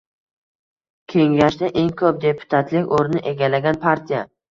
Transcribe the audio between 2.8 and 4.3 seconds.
o‘rnini egallagan partiya